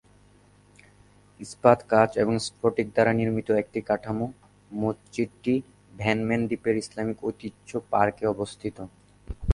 [1.39, 4.27] ইস্পাত, কাঁচ এবং স্ফটিক দ্বারা নির্মিত একটি কাঠামো,
[4.71, 5.55] মসজিদটি
[5.99, 8.77] ভ্যান ম্যান দ্বীপের ইসলামিক ঐতিহ্য পার্কে অবস্থিত।